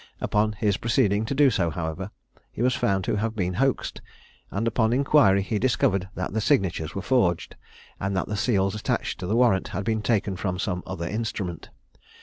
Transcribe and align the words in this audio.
Upon 0.19 0.53
his 0.53 0.77
proceeding 0.77 1.25
to 1.25 1.35
do 1.35 1.51
so, 1.51 1.69
however, 1.69 2.09
he 2.51 2.63
was 2.63 2.73
found 2.73 3.03
to 3.03 3.17
have 3.17 3.35
been 3.35 3.53
hoaxed; 3.53 4.01
and 4.49 4.67
upon 4.67 4.93
inquiry, 4.93 5.43
he 5.43 5.59
discovered 5.59 6.09
that 6.15 6.33
the 6.33 6.41
signatures 6.41 6.95
were 6.95 7.03
forged, 7.03 7.55
and 7.99 8.17
that 8.17 8.25
the 8.27 8.35
seals 8.35 8.73
attached 8.73 9.19
to 9.19 9.27
the 9.27 9.35
warrant 9.35 9.67
had 9.67 9.85
been 9.85 10.01
taken 10.01 10.35
from 10.35 10.57
some 10.57 10.81
other 10.87 11.07
instrument. 11.07 11.69